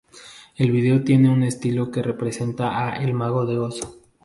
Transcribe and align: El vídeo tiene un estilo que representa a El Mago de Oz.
El 0.57 0.71
vídeo 0.71 1.03
tiene 1.03 1.29
un 1.29 1.43
estilo 1.43 1.91
que 1.91 2.01
representa 2.01 2.87
a 2.89 2.95
El 3.03 3.13
Mago 3.13 3.45
de 3.45 3.59
Oz. 3.59 3.81